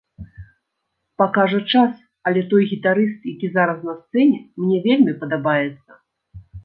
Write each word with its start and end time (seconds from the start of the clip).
Пакажа 1.21 1.59
час, 1.73 1.91
але 2.31 2.41
той 2.53 2.63
гітарыст, 2.71 3.21
які 3.33 3.47
зараз 3.59 3.79
на 3.91 3.95
сцэне, 4.01 4.37
мне 4.63 4.77
вельмі 4.87 5.13
падабаецца. 5.21 5.91